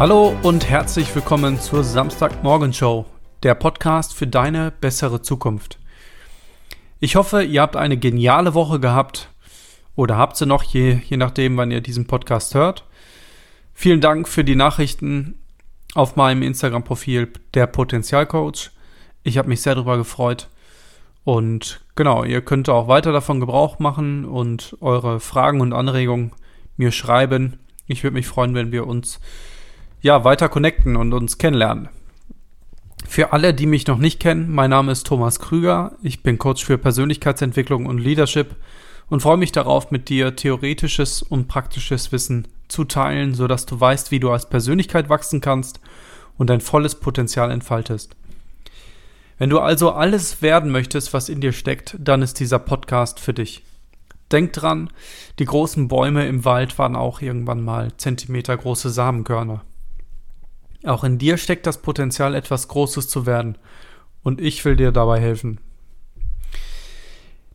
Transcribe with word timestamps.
Hallo 0.00 0.34
und 0.42 0.66
herzlich 0.66 1.14
willkommen 1.14 1.60
zur 1.60 1.84
Samstagmorgen-Show, 1.84 3.04
der 3.42 3.54
Podcast 3.54 4.14
für 4.14 4.26
deine 4.26 4.70
bessere 4.70 5.20
Zukunft. 5.20 5.78
Ich 7.00 7.16
hoffe, 7.16 7.42
ihr 7.42 7.60
habt 7.60 7.76
eine 7.76 7.98
geniale 7.98 8.54
Woche 8.54 8.80
gehabt 8.80 9.28
oder 9.96 10.16
habt 10.16 10.38
sie 10.38 10.46
noch, 10.46 10.62
je, 10.62 11.00
je 11.06 11.18
nachdem, 11.18 11.58
wann 11.58 11.70
ihr 11.70 11.82
diesen 11.82 12.06
Podcast 12.06 12.54
hört. 12.54 12.86
Vielen 13.74 14.00
Dank 14.00 14.26
für 14.26 14.42
die 14.42 14.56
Nachrichten 14.56 15.34
auf 15.94 16.16
meinem 16.16 16.40
Instagram-Profil 16.40 17.28
der 17.52 17.66
Potenzialcoach. 17.66 18.70
Ich 19.22 19.36
habe 19.36 19.50
mich 19.50 19.60
sehr 19.60 19.74
darüber 19.74 19.98
gefreut. 19.98 20.48
Und 21.24 21.82
genau, 21.94 22.24
ihr 22.24 22.40
könnt 22.40 22.70
auch 22.70 22.88
weiter 22.88 23.12
davon 23.12 23.38
Gebrauch 23.38 23.78
machen 23.80 24.24
und 24.24 24.78
eure 24.80 25.20
Fragen 25.20 25.60
und 25.60 25.74
Anregungen 25.74 26.32
mir 26.78 26.90
schreiben. 26.90 27.60
Ich 27.86 28.02
würde 28.02 28.14
mich 28.14 28.26
freuen, 28.26 28.54
wenn 28.54 28.72
wir 28.72 28.86
uns 28.86 29.20
ja, 30.00 30.24
weiter 30.24 30.48
connecten 30.48 30.96
und 30.96 31.12
uns 31.12 31.38
kennenlernen. 31.38 31.88
Für 33.06 33.32
alle, 33.32 33.54
die 33.54 33.66
mich 33.66 33.86
noch 33.86 33.98
nicht 33.98 34.20
kennen, 34.20 34.50
mein 34.52 34.70
Name 34.70 34.92
ist 34.92 35.06
Thomas 35.06 35.40
Krüger. 35.40 35.92
Ich 36.02 36.22
bin 36.22 36.38
Coach 36.38 36.64
für 36.64 36.78
Persönlichkeitsentwicklung 36.78 37.86
und 37.86 37.98
Leadership 37.98 38.56
und 39.08 39.20
freue 39.20 39.36
mich 39.36 39.52
darauf, 39.52 39.90
mit 39.90 40.08
dir 40.08 40.36
theoretisches 40.36 41.22
und 41.22 41.48
praktisches 41.48 42.12
Wissen 42.12 42.46
zu 42.68 42.84
teilen, 42.84 43.34
sodass 43.34 43.66
du 43.66 43.78
weißt, 43.78 44.10
wie 44.10 44.20
du 44.20 44.30
als 44.30 44.48
Persönlichkeit 44.48 45.08
wachsen 45.08 45.40
kannst 45.40 45.80
und 46.38 46.48
dein 46.48 46.60
volles 46.60 46.94
Potenzial 46.94 47.50
entfaltest. 47.50 48.14
Wenn 49.38 49.50
du 49.50 49.58
also 49.58 49.92
alles 49.92 50.42
werden 50.42 50.70
möchtest, 50.70 51.12
was 51.12 51.28
in 51.28 51.40
dir 51.40 51.52
steckt, 51.52 51.96
dann 51.98 52.22
ist 52.22 52.38
dieser 52.40 52.58
Podcast 52.58 53.18
für 53.18 53.34
dich. 53.34 53.64
Denk 54.30 54.52
dran, 54.52 54.90
die 55.38 55.46
großen 55.46 55.88
Bäume 55.88 56.28
im 56.28 56.44
Wald 56.44 56.78
waren 56.78 56.94
auch 56.94 57.20
irgendwann 57.20 57.64
mal 57.64 57.96
zentimetergroße 57.96 58.90
Samenkörner. 58.90 59.62
Auch 60.84 61.04
in 61.04 61.18
dir 61.18 61.36
steckt 61.36 61.66
das 61.66 61.82
Potenzial, 61.82 62.34
etwas 62.34 62.68
Großes 62.68 63.08
zu 63.08 63.26
werden. 63.26 63.58
Und 64.22 64.40
ich 64.40 64.64
will 64.64 64.76
dir 64.76 64.92
dabei 64.92 65.20
helfen. 65.20 65.60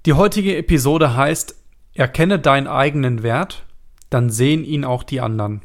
Die 0.06 0.14
heutige 0.14 0.56
Episode 0.58 1.16
heißt, 1.16 1.56
erkenne 1.94 2.40
deinen 2.40 2.68
eigenen 2.68 3.24
Wert, 3.24 3.66
dann 4.10 4.30
sehen 4.30 4.64
ihn 4.64 4.86
auch 4.86 5.04
die 5.04 5.22
anderen. 5.22 5.62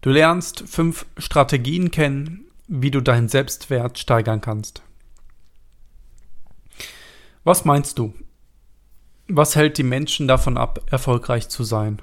Du 0.00 0.10
lernst 0.10 0.64
fünf 0.66 1.06
Strategien 1.16 1.90
kennen, 1.90 2.46
wie 2.66 2.90
du 2.90 3.00
deinen 3.00 3.28
Selbstwert 3.28 3.98
steigern 3.98 4.40
kannst. 4.40 4.82
Was 7.44 7.64
meinst 7.64 7.98
du? 7.98 8.12
Was 9.28 9.56
hält 9.56 9.78
die 9.78 9.82
Menschen 9.82 10.28
davon 10.28 10.56
ab, 10.56 10.80
erfolgreich 10.90 11.48
zu 11.48 11.64
sein? 11.64 12.02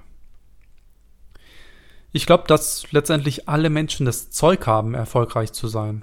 Ich 2.16 2.26
glaube, 2.26 2.46
dass 2.48 2.90
letztendlich 2.94 3.50
alle 3.50 3.70
Menschen 3.70 4.06
das 4.06 4.32
Zeug 4.32 4.68
haben, 4.68 4.94
erfolgreich 4.94 5.52
zu 5.52 5.68
sein. 5.68 6.02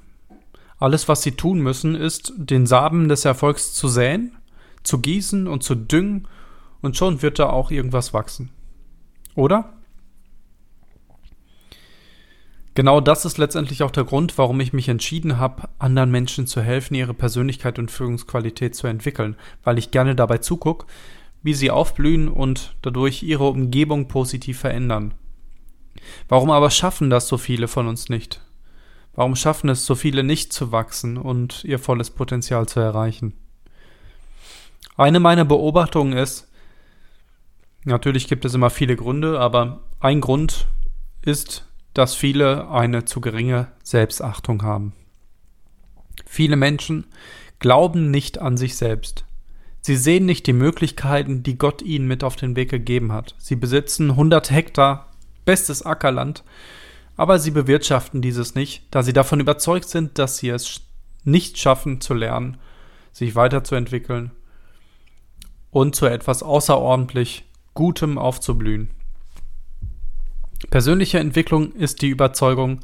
Alles, 0.78 1.08
was 1.08 1.22
sie 1.22 1.32
tun 1.32 1.60
müssen, 1.60 1.94
ist, 1.94 2.34
den 2.36 2.66
Samen 2.66 3.08
des 3.08 3.24
Erfolgs 3.24 3.72
zu 3.72 3.88
säen, 3.88 4.36
zu 4.82 4.98
gießen 4.98 5.48
und 5.48 5.62
zu 5.62 5.74
düngen, 5.74 6.28
und 6.82 6.98
schon 6.98 7.22
wird 7.22 7.38
da 7.38 7.48
auch 7.48 7.70
irgendwas 7.70 8.12
wachsen. 8.12 8.50
Oder? 9.36 9.72
Genau 12.74 13.00
das 13.00 13.24
ist 13.24 13.38
letztendlich 13.38 13.82
auch 13.82 13.90
der 13.90 14.04
Grund, 14.04 14.36
warum 14.36 14.60
ich 14.60 14.74
mich 14.74 14.90
entschieden 14.90 15.38
habe, 15.38 15.62
anderen 15.78 16.10
Menschen 16.10 16.46
zu 16.46 16.60
helfen, 16.60 16.94
ihre 16.94 17.14
Persönlichkeit 17.14 17.78
und 17.78 17.90
Führungsqualität 17.90 18.74
zu 18.74 18.86
entwickeln, 18.86 19.34
weil 19.64 19.78
ich 19.78 19.90
gerne 19.90 20.14
dabei 20.14 20.36
zugucke, 20.36 20.84
wie 21.42 21.54
sie 21.54 21.70
aufblühen 21.70 22.28
und 22.28 22.76
dadurch 22.82 23.22
ihre 23.22 23.48
Umgebung 23.48 24.08
positiv 24.08 24.58
verändern. 24.58 25.14
Warum 26.28 26.50
aber 26.50 26.70
schaffen 26.70 27.10
das 27.10 27.28
so 27.28 27.38
viele 27.38 27.68
von 27.68 27.86
uns 27.86 28.08
nicht? 28.08 28.40
Warum 29.14 29.36
schaffen 29.36 29.68
es 29.68 29.84
so 29.84 29.94
viele 29.94 30.22
nicht 30.22 30.52
zu 30.52 30.72
wachsen 30.72 31.18
und 31.18 31.64
ihr 31.64 31.78
volles 31.78 32.10
Potenzial 32.10 32.66
zu 32.66 32.80
erreichen? 32.80 33.34
Eine 34.96 35.20
meiner 35.20 35.44
Beobachtungen 35.44 36.16
ist, 36.16 36.48
natürlich 37.84 38.28
gibt 38.28 38.44
es 38.44 38.54
immer 38.54 38.70
viele 38.70 38.96
Gründe, 38.96 39.38
aber 39.38 39.80
ein 40.00 40.20
Grund 40.20 40.66
ist, 41.22 41.68
dass 41.94 42.14
viele 42.14 42.70
eine 42.70 43.04
zu 43.04 43.20
geringe 43.20 43.68
Selbstachtung 43.82 44.62
haben. 44.62 44.94
Viele 46.26 46.56
Menschen 46.56 47.06
glauben 47.58 48.10
nicht 48.10 48.38
an 48.38 48.56
sich 48.56 48.76
selbst. 48.76 49.24
Sie 49.80 49.96
sehen 49.96 50.26
nicht 50.26 50.46
die 50.46 50.52
Möglichkeiten, 50.52 51.42
die 51.42 51.58
Gott 51.58 51.82
ihnen 51.82 52.06
mit 52.06 52.24
auf 52.24 52.36
den 52.36 52.56
Weg 52.56 52.70
gegeben 52.70 53.12
hat. 53.12 53.34
Sie 53.38 53.56
besitzen 53.56 54.10
100 54.10 54.50
Hektar 54.50 55.11
bestes 55.44 55.84
Ackerland, 55.84 56.44
aber 57.16 57.38
sie 57.38 57.50
bewirtschaften 57.50 58.22
dieses 58.22 58.54
nicht, 58.54 58.84
da 58.90 59.02
sie 59.02 59.12
davon 59.12 59.40
überzeugt 59.40 59.88
sind, 59.88 60.18
dass 60.18 60.38
sie 60.38 60.48
es 60.48 60.80
nicht 61.24 61.58
schaffen 61.58 62.00
zu 62.00 62.14
lernen, 62.14 62.58
sich 63.12 63.34
weiterzuentwickeln 63.34 64.30
und 65.70 65.94
zu 65.94 66.06
etwas 66.06 66.42
außerordentlich 66.42 67.44
Gutem 67.74 68.18
aufzublühen. 68.18 68.90
Persönliche 70.70 71.18
Entwicklung 71.18 71.72
ist 71.72 72.02
die 72.02 72.08
Überzeugung, 72.08 72.80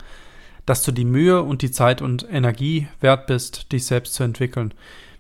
dass 0.67 0.83
du 0.83 0.93
die 0.93 1.05
Mühe 1.05 1.43
und 1.43 1.63
die 1.63 1.71
Zeit 1.71 2.03
und 2.03 2.27
Energie 2.31 2.89
wert 3.01 3.27
bist, 3.27 3.73
dich 3.73 3.87
selbst 3.87 4.15
zu 4.15 4.23
entwickeln. 4.23 4.75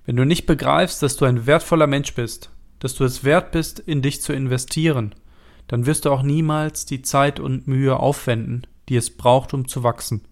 Wenn 0.04 0.16
du 0.16 0.24
nicht 0.24 0.46
begreifst, 0.46 1.02
dass 1.02 1.16
du 1.16 1.24
ein 1.24 1.46
wertvoller 1.46 1.86
Mensch 1.86 2.14
bist, 2.14 2.50
dass 2.80 2.94
du 2.94 3.04
es 3.04 3.24
wert 3.24 3.52
bist, 3.52 3.78
in 3.78 4.02
dich 4.02 4.22
zu 4.22 4.32
investieren, 4.32 5.14
dann 5.68 5.86
wirst 5.86 6.04
du 6.04 6.10
auch 6.10 6.22
niemals 6.22 6.86
die 6.86 7.02
Zeit 7.02 7.38
und 7.38 7.68
Mühe 7.68 7.98
aufwenden, 7.98 8.66
die 8.88 8.96
es 8.96 9.16
braucht, 9.16 9.54
um 9.54 9.68
zu 9.68 9.82
wachsen. 9.82 10.22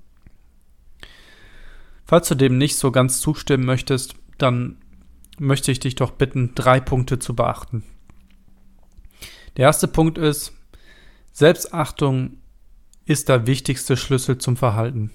Falls 2.04 2.28
du 2.28 2.34
dem 2.34 2.58
nicht 2.58 2.76
so 2.76 2.90
ganz 2.90 3.20
zustimmen 3.20 3.64
möchtest, 3.64 4.14
dann 4.38 4.78
möchte 5.38 5.70
ich 5.70 5.80
dich 5.80 5.94
doch 5.94 6.12
bitten, 6.12 6.54
drei 6.54 6.80
Punkte 6.80 7.18
zu 7.18 7.34
beachten. 7.34 7.84
Der 9.56 9.64
erste 9.64 9.88
Punkt 9.88 10.18
ist, 10.18 10.52
Selbstachtung 11.32 12.38
ist 13.04 13.28
der 13.28 13.46
wichtigste 13.46 13.96
Schlüssel 13.96 14.38
zum 14.38 14.56
Verhalten. 14.56 15.10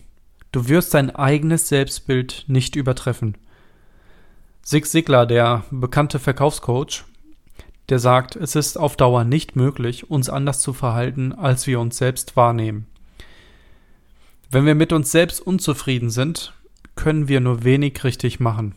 Du 0.52 0.68
wirst 0.68 0.94
dein 0.94 1.16
eigenes 1.16 1.68
Selbstbild 1.68 2.46
nicht 2.48 2.76
übertreffen. 2.76 3.38
Sig 4.64 4.86
Sigler, 4.86 5.26
der 5.26 5.64
bekannte 5.72 6.20
Verkaufscoach, 6.20 7.06
der 7.92 8.00
sagt, 8.00 8.38
es 8.38 8.56
ist 8.56 8.78
auf 8.78 8.96
Dauer 8.96 9.26
nicht 9.26 9.58
möglich, 9.58 10.10
uns 10.10 10.30
anders 10.30 10.62
zu 10.62 10.72
verhalten, 10.72 11.34
als 11.34 11.68
wir 11.68 11.78
uns 11.78 11.98
selbst 11.98 12.38
wahrnehmen. 12.38 12.88
Wenn 14.50 14.66
wir 14.66 14.76
mit 14.76 14.94
uns 14.94 15.12
selbst 15.12 15.42
unzufrieden 15.42 16.10
sind, 16.10 16.54
können 16.96 17.28
wir 17.28 17.42
nur 17.42 17.66
wenig 17.66 18.02
richtig 18.06 18.40
machen. 18.40 18.76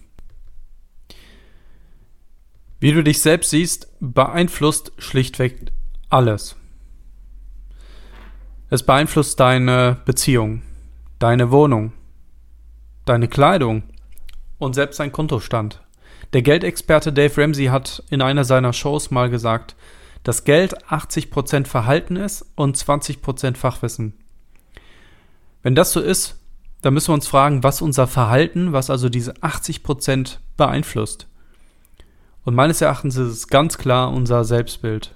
Wie 2.81 2.91
du 2.91 3.05
dich 3.05 3.21
selbst 3.21 3.51
siehst, 3.51 3.87
beeinflusst 4.01 4.91
schlichtweg 4.99 5.71
alles. 6.11 6.57
Es 8.69 8.83
beeinflusst 8.83 9.39
deine 9.39 9.99
Beziehung, 10.05 10.63
deine 11.21 11.53
Wohnung, 11.53 11.93
deine 13.05 13.29
Kleidung 13.29 13.85
und 14.59 14.75
selbst 14.75 14.99
dein 14.99 15.13
Kontostand. 15.13 15.84
Der 16.35 16.43
Geldexperte 16.43 17.13
Dave 17.13 17.41
Ramsey 17.41 17.67
hat 17.67 18.03
in 18.11 18.21
einer 18.21 18.43
seiner 18.43 18.73
Shows 18.73 19.13
mal 19.13 19.31
gesagt, 19.31 19.77
dass 20.25 20.43
Geld 20.43 20.85
80% 20.89 21.67
Verhalten 21.67 22.17
ist 22.17 22.45
und 22.57 22.77
20% 22.77 23.57
Fachwissen. 23.57 24.15
Wenn 25.63 25.77
das 25.77 25.93
so 25.93 26.01
ist, 26.01 26.41
dann 26.83 26.93
müssen 26.93 27.11
wir 27.11 27.15
uns 27.15 27.29
fragen, 27.29 27.63
was 27.63 27.81
unser 27.81 28.09
Verhalten, 28.09 28.73
was 28.73 28.91
also 28.91 29.09
diese 29.09 29.35
80% 29.35 30.39
beeinflusst. 30.57 31.29
Und 32.45 32.57
meines 32.57 32.81
Erachtens 32.81 33.17
ist 33.17 33.29
es 33.29 33.47
ganz 33.47 33.79
klar 33.79 34.11
unser 34.11 34.43
Selbstbild. 34.43 35.15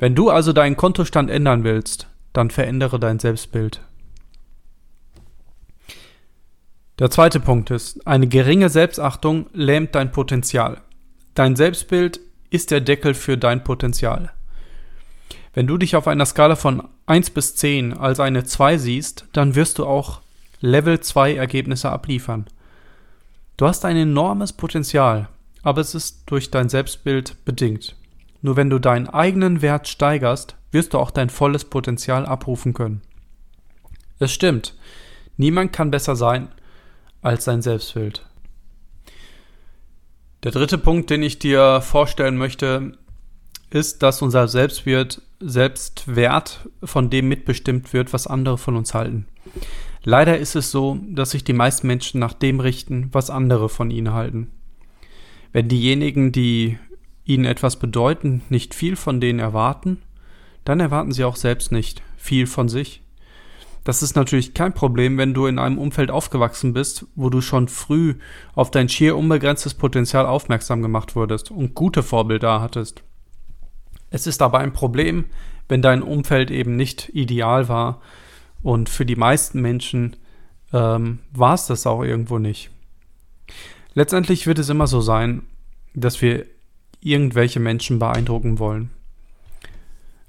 Wenn 0.00 0.16
du 0.16 0.28
also 0.28 0.52
deinen 0.52 0.76
Kontostand 0.76 1.30
ändern 1.30 1.62
willst, 1.62 2.08
dann 2.32 2.50
verändere 2.50 2.98
dein 2.98 3.20
Selbstbild. 3.20 3.80
Der 6.98 7.10
zweite 7.10 7.38
Punkt 7.38 7.70
ist, 7.70 8.04
eine 8.08 8.26
geringe 8.26 8.68
Selbstachtung 8.70 9.46
lähmt 9.52 9.94
dein 9.94 10.10
Potenzial. 10.10 10.80
Dein 11.34 11.54
Selbstbild 11.54 12.18
ist 12.50 12.72
der 12.72 12.80
Deckel 12.80 13.14
für 13.14 13.38
dein 13.38 13.62
Potenzial. 13.62 14.32
Wenn 15.54 15.68
du 15.68 15.78
dich 15.78 15.94
auf 15.94 16.08
einer 16.08 16.26
Skala 16.26 16.56
von 16.56 16.82
1 17.06 17.30
bis 17.30 17.54
10 17.54 17.92
als 17.92 18.18
eine 18.18 18.42
2 18.42 18.78
siehst, 18.78 19.26
dann 19.32 19.54
wirst 19.54 19.78
du 19.78 19.86
auch 19.86 20.22
Level 20.60 20.98
2 20.98 21.36
Ergebnisse 21.36 21.90
abliefern. 21.90 22.46
Du 23.56 23.66
hast 23.66 23.84
ein 23.84 23.96
enormes 23.96 24.52
Potenzial, 24.52 25.28
aber 25.62 25.80
es 25.80 25.94
ist 25.94 26.24
durch 26.26 26.50
dein 26.50 26.68
Selbstbild 26.68 27.44
bedingt. 27.44 27.94
Nur 28.42 28.56
wenn 28.56 28.70
du 28.70 28.80
deinen 28.80 29.08
eigenen 29.08 29.62
Wert 29.62 29.86
steigerst, 29.86 30.56
wirst 30.72 30.94
du 30.94 30.98
auch 30.98 31.12
dein 31.12 31.30
volles 31.30 31.64
Potenzial 31.64 32.26
abrufen 32.26 32.74
können. 32.74 33.02
Es 34.18 34.32
stimmt, 34.32 34.74
niemand 35.36 35.72
kann 35.72 35.92
besser 35.92 36.16
sein, 36.16 36.48
als 37.22 37.44
sein 37.44 37.62
Selbstbild. 37.62 38.24
Der 40.44 40.52
dritte 40.52 40.78
Punkt, 40.78 41.10
den 41.10 41.22
ich 41.22 41.38
dir 41.38 41.80
vorstellen 41.80 42.36
möchte, 42.36 42.96
ist, 43.70 44.02
dass 44.02 44.22
unser 44.22 44.48
Selbstwert, 44.48 45.22
Selbstwert 45.40 46.68
von 46.82 47.10
dem 47.10 47.28
mitbestimmt 47.28 47.92
wird, 47.92 48.12
was 48.12 48.26
andere 48.26 48.56
von 48.56 48.76
uns 48.76 48.94
halten. 48.94 49.26
Leider 50.04 50.38
ist 50.38 50.54
es 50.54 50.70
so, 50.70 50.98
dass 51.08 51.30
sich 51.30 51.44
die 51.44 51.52
meisten 51.52 51.86
Menschen 51.86 52.20
nach 52.20 52.32
dem 52.32 52.60
richten, 52.60 53.08
was 53.12 53.30
andere 53.30 53.68
von 53.68 53.90
ihnen 53.90 54.12
halten. 54.12 54.50
Wenn 55.52 55.68
diejenigen, 55.68 56.32
die 56.32 56.78
ihnen 57.24 57.44
etwas 57.44 57.76
bedeuten, 57.76 58.42
nicht 58.48 58.74
viel 58.74 58.96
von 58.96 59.20
denen 59.20 59.38
erwarten, 59.38 60.02
dann 60.64 60.80
erwarten 60.80 61.12
sie 61.12 61.24
auch 61.24 61.36
selbst 61.36 61.72
nicht 61.72 62.02
viel 62.16 62.46
von 62.46 62.68
sich. 62.68 63.02
Das 63.88 64.02
ist 64.02 64.16
natürlich 64.16 64.52
kein 64.52 64.74
Problem, 64.74 65.16
wenn 65.16 65.32
du 65.32 65.46
in 65.46 65.58
einem 65.58 65.78
Umfeld 65.78 66.10
aufgewachsen 66.10 66.74
bist, 66.74 67.06
wo 67.14 67.30
du 67.30 67.40
schon 67.40 67.68
früh 67.68 68.16
auf 68.54 68.70
dein 68.70 68.90
schier 68.90 69.16
unbegrenztes 69.16 69.72
Potenzial 69.72 70.26
aufmerksam 70.26 70.82
gemacht 70.82 71.16
wurdest 71.16 71.50
und 71.50 71.74
gute 71.74 72.02
Vorbilder 72.02 72.60
hattest. 72.60 73.02
Es 74.10 74.26
ist 74.26 74.42
aber 74.42 74.58
ein 74.58 74.74
Problem, 74.74 75.24
wenn 75.70 75.80
dein 75.80 76.02
Umfeld 76.02 76.50
eben 76.50 76.76
nicht 76.76 77.08
ideal 77.14 77.70
war 77.70 78.02
und 78.62 78.90
für 78.90 79.06
die 79.06 79.16
meisten 79.16 79.62
Menschen 79.62 80.16
ähm, 80.74 81.20
war 81.32 81.54
es 81.54 81.64
das 81.64 81.86
auch 81.86 82.02
irgendwo 82.02 82.38
nicht. 82.38 82.68
Letztendlich 83.94 84.46
wird 84.46 84.58
es 84.58 84.68
immer 84.68 84.86
so 84.86 85.00
sein, 85.00 85.44
dass 85.94 86.20
wir 86.20 86.44
irgendwelche 87.00 87.58
Menschen 87.58 87.98
beeindrucken 87.98 88.58
wollen. 88.58 88.90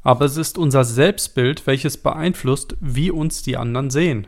Aber 0.01 0.25
es 0.25 0.37
ist 0.37 0.57
unser 0.57 0.83
Selbstbild, 0.83 1.67
welches 1.67 1.97
beeinflusst, 1.97 2.75
wie 2.79 3.11
uns 3.11 3.43
die 3.43 3.57
anderen 3.57 3.89
sehen. 3.89 4.27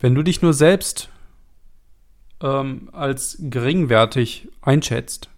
Wenn 0.00 0.14
du 0.14 0.22
dich 0.22 0.42
nur 0.42 0.54
selbst 0.54 1.10
ähm, 2.40 2.88
als 2.92 3.36
geringwertig 3.38 4.48
einschätzt, 4.60 5.28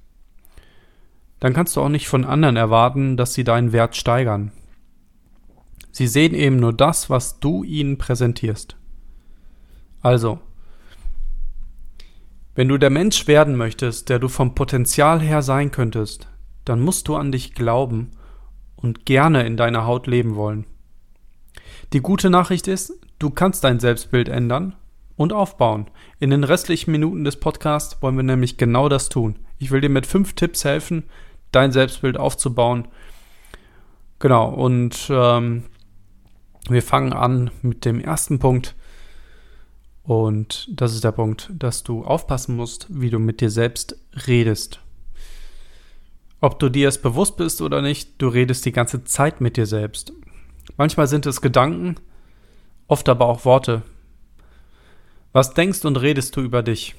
dann 1.41 1.53
kannst 1.53 1.77
du 1.77 1.83
auch 1.83 1.89
nicht 1.89 2.09
von 2.09 2.25
anderen 2.25 2.57
erwarten, 2.57 3.17
dass 3.17 3.35
sie 3.35 3.45
deinen 3.45 3.73
Wert 3.73 3.97
steigern. 3.97 4.53
Sie 5.91 6.07
sehen 6.07 6.35
eben 6.35 6.57
nur 6.57 6.73
das, 6.73 7.11
was 7.11 7.41
du 7.41 7.63
ihnen 7.63 7.99
präsentierst. 7.99 8.77
Also, 10.01 10.41
wenn 12.55 12.69
du 12.69 12.79
der 12.79 12.91
Mensch 12.91 13.27
werden 13.27 13.57
möchtest, 13.57 14.09
der 14.09 14.19
du 14.19 14.29
vom 14.29 14.55
Potenzial 14.55 15.21
her 15.21 15.43
sein 15.43 15.71
könntest, 15.71 16.29
dann 16.65 16.81
musst 16.81 17.09
du 17.09 17.17
an 17.17 17.33
dich 17.33 17.55
glauben 17.55 18.13
und 18.85 19.07
gerne 19.07 19.47
in 19.47 19.57
deiner 19.57 19.87
Haut 19.87 20.07
leben 20.07 20.37
wollen. 20.37 20.67
Die 21.95 22.01
gute 22.01 22.29
Nachricht 22.29 22.69
ist, 22.69 22.93
du 23.19 23.31
kannst 23.31 23.65
dein 23.65 23.81
Selbstbild 23.81 24.29
ändern 24.29 24.75
und 25.17 25.33
aufbauen. 25.33 25.87
In 26.21 26.29
den 26.29 26.45
restlichen 26.45 26.93
Minuten 26.93 27.25
des 27.25 27.37
Podcasts 27.37 28.03
wollen 28.03 28.17
wir 28.17 28.23
nämlich 28.23 28.59
genau 28.59 28.91
das 28.91 29.09
tun. 29.09 29.37
Ich 29.59 29.71
will 29.71 29.81
dir 29.81 29.89
mit 29.89 30.07
fünf 30.07 30.35
Tipps 30.35 30.67
helfen, 30.67 31.05
dein 31.51 31.73
Selbstbild 31.73 32.19
aufzubauen. 32.19 32.87
Genau, 34.19 34.51
und 34.53 35.09
ähm, 35.09 35.65
wir 36.69 36.83
fangen 36.83 37.15
an 37.15 37.51
mit 37.63 37.87
dem 37.87 38.01
ersten 38.01 38.39
Punkt. 38.39 38.75
Und 40.03 40.69
das 40.71 40.93
ist 40.93 41.05
der 41.05 41.13
Punkt, 41.13 41.51
dass 41.55 41.85
du 41.85 42.05
aufpassen 42.05 42.55
musst, 42.55 42.87
wie 42.91 43.09
du 43.09 43.19
mit 43.19 43.41
dir 43.41 43.49
selbst 43.49 43.97
redest. 44.27 44.84
Ob 46.45 46.59
du 46.59 46.69
dir 46.69 46.89
es 46.89 47.01
bewusst 47.01 47.39
bist 47.39 47.63
oder 47.63 47.81
nicht, 47.81 48.21
du 48.21 48.29
redest 48.29 48.67
die 48.67 48.73
ganze 48.73 49.03
Zeit 49.05 49.41
mit 49.41 49.57
dir 49.57 49.65
selbst. 49.65 50.13
Manchmal 50.77 51.07
sind 51.07 51.25
es 51.25 51.41
Gedanken, 51.41 51.95
oft 52.87 53.09
aber 53.09 53.25
auch 53.25 53.47
Worte. 53.47 53.81
Was 55.33 55.55
denkst 55.55 55.87
und 55.87 55.97
redest 55.97 56.37
du 56.37 56.43
über 56.43 56.63
dich? 56.63 56.97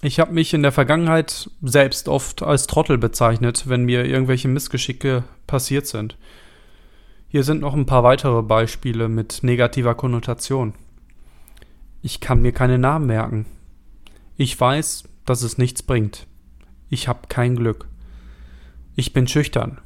Ich 0.00 0.18
habe 0.18 0.32
mich 0.32 0.54
in 0.54 0.62
der 0.62 0.72
Vergangenheit 0.72 1.50
selbst 1.60 2.08
oft 2.08 2.42
als 2.42 2.66
Trottel 2.66 2.96
bezeichnet, 2.96 3.68
wenn 3.68 3.84
mir 3.84 4.06
irgendwelche 4.06 4.48
Missgeschicke 4.48 5.24
passiert 5.46 5.86
sind. 5.86 6.16
Hier 7.28 7.44
sind 7.44 7.60
noch 7.60 7.74
ein 7.74 7.84
paar 7.84 8.02
weitere 8.02 8.40
Beispiele 8.42 9.10
mit 9.10 9.42
negativer 9.42 9.94
Konnotation. 9.94 10.72
Ich 12.00 12.20
kann 12.20 12.40
mir 12.40 12.52
keine 12.52 12.78
Namen 12.78 13.08
merken. 13.08 13.44
Ich 14.38 14.58
weiß, 14.58 15.04
dass 15.26 15.42
es 15.42 15.58
nichts 15.58 15.82
bringt. 15.82 16.26
Ich 16.88 17.08
habe 17.08 17.28
kein 17.28 17.56
Glück. 17.56 17.88
Ich 18.98 19.12
bin 19.12 19.28
schüchtern. 19.28 19.78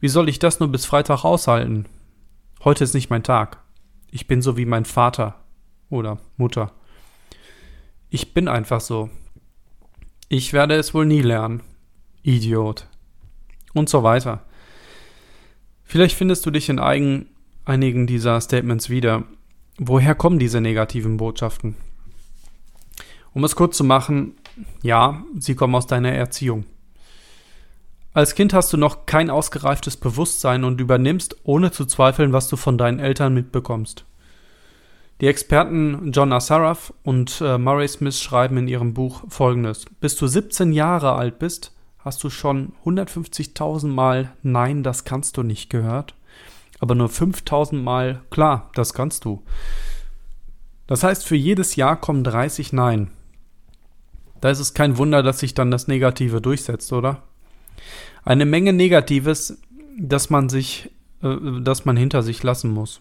Wie 0.00 0.08
soll 0.08 0.28
ich 0.28 0.40
das 0.40 0.58
nur 0.58 0.68
bis 0.68 0.84
Freitag 0.84 1.24
aushalten? 1.24 1.86
Heute 2.64 2.82
ist 2.82 2.92
nicht 2.92 3.08
mein 3.08 3.22
Tag. 3.22 3.62
Ich 4.10 4.26
bin 4.26 4.42
so 4.42 4.56
wie 4.56 4.66
mein 4.66 4.84
Vater 4.84 5.36
oder 5.90 6.18
Mutter. 6.36 6.72
Ich 8.10 8.34
bin 8.34 8.48
einfach 8.48 8.80
so. 8.80 9.10
Ich 10.28 10.52
werde 10.52 10.74
es 10.74 10.92
wohl 10.92 11.06
nie 11.06 11.22
lernen. 11.22 11.62
Idiot. 12.24 12.88
Und 13.74 13.88
so 13.88 14.02
weiter. 14.02 14.42
Vielleicht 15.84 16.16
findest 16.16 16.44
du 16.46 16.50
dich 16.50 16.68
in 16.68 16.80
eigen, 16.80 17.28
einigen 17.64 18.08
dieser 18.08 18.40
Statements 18.40 18.90
wieder. 18.90 19.22
Woher 19.78 20.16
kommen 20.16 20.40
diese 20.40 20.60
negativen 20.60 21.16
Botschaften? 21.16 21.76
Um 23.34 23.44
es 23.44 23.54
kurz 23.54 23.76
zu 23.76 23.84
machen, 23.84 24.34
ja, 24.82 25.24
sie 25.38 25.54
kommen 25.54 25.76
aus 25.76 25.86
deiner 25.86 26.10
Erziehung. 26.10 26.64
Als 28.14 28.36
Kind 28.36 28.54
hast 28.54 28.72
du 28.72 28.76
noch 28.76 29.06
kein 29.06 29.28
ausgereiftes 29.28 29.96
Bewusstsein 29.96 30.62
und 30.62 30.80
übernimmst, 30.80 31.36
ohne 31.42 31.72
zu 31.72 31.84
zweifeln, 31.84 32.32
was 32.32 32.46
du 32.46 32.54
von 32.54 32.78
deinen 32.78 33.00
Eltern 33.00 33.34
mitbekommst. 33.34 34.04
Die 35.20 35.26
Experten 35.26 36.12
John 36.12 36.32
Assaraf 36.32 36.94
und 37.02 37.40
äh, 37.40 37.58
Murray 37.58 37.88
Smith 37.88 38.20
schreiben 38.20 38.56
in 38.56 38.68
ihrem 38.68 38.94
Buch 38.94 39.24
folgendes: 39.28 39.86
Bis 39.98 40.14
du 40.14 40.28
17 40.28 40.72
Jahre 40.72 41.14
alt 41.14 41.40
bist, 41.40 41.72
hast 41.98 42.22
du 42.22 42.30
schon 42.30 42.72
150.000 42.84 43.88
Mal 43.88 44.32
Nein, 44.44 44.84
das 44.84 45.04
kannst 45.04 45.36
du 45.36 45.42
nicht 45.42 45.68
gehört, 45.68 46.14
aber 46.78 46.94
nur 46.94 47.08
5.000 47.08 47.82
Mal 47.82 48.22
Klar, 48.30 48.70
das 48.76 48.94
kannst 48.94 49.24
du. 49.24 49.42
Das 50.86 51.02
heißt, 51.02 51.26
für 51.26 51.36
jedes 51.36 51.74
Jahr 51.74 52.00
kommen 52.00 52.22
30 52.22 52.72
Nein. 52.72 53.10
Da 54.40 54.50
ist 54.50 54.60
es 54.60 54.72
kein 54.72 54.98
Wunder, 54.98 55.24
dass 55.24 55.40
sich 55.40 55.54
dann 55.54 55.72
das 55.72 55.88
Negative 55.88 56.40
durchsetzt, 56.40 56.92
oder? 56.92 57.22
Eine 58.24 58.46
Menge 58.46 58.72
Negatives, 58.72 59.58
das 59.98 60.30
man 60.30 60.48
sich, 60.48 60.90
äh, 61.22 61.36
das 61.62 61.84
man 61.84 61.96
hinter 61.96 62.22
sich 62.22 62.42
lassen 62.42 62.70
muss. 62.70 63.00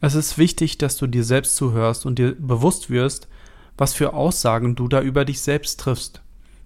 Es 0.00 0.14
ist 0.14 0.38
wichtig, 0.38 0.78
dass 0.78 0.96
du 0.96 1.06
dir 1.06 1.24
selbst 1.24 1.56
zuhörst 1.56 2.06
und 2.06 2.18
dir 2.18 2.34
bewusst 2.38 2.88
wirst, 2.90 3.28
was 3.76 3.94
für 3.94 4.12
Aussagen 4.12 4.76
du 4.76 4.88
da 4.88 5.00
über 5.00 5.24
dich 5.24 5.40
selbst 5.40 5.80
triffst. 5.80 6.22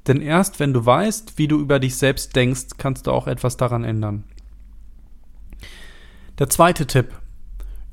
Denn 0.06 0.20
erst 0.20 0.60
wenn 0.60 0.72
du 0.72 0.84
weißt, 0.84 1.38
wie 1.38 1.48
du 1.48 1.60
über 1.60 1.78
dich 1.78 1.96
selbst 1.96 2.34
denkst, 2.34 2.76
kannst 2.76 3.06
du 3.06 3.12
auch 3.12 3.26
etwas 3.26 3.56
daran 3.56 3.84
ändern. 3.84 4.24
Der 6.38 6.48
zweite 6.48 6.86
Tipp. 6.86 7.12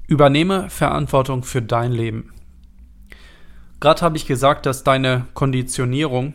Übernehme 0.08 0.70
Verantwortung 0.70 1.44
für 1.44 1.62
dein 1.62 1.92
Leben. 1.92 2.34
Gerade 3.80 4.02
habe 4.02 4.18
ich 4.18 4.26
gesagt, 4.26 4.66
dass 4.66 4.84
deine 4.84 5.28
Konditionierung 5.36 6.34